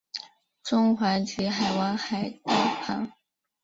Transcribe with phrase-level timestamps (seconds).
[0.63, 3.13] 中环及田湾海旁道。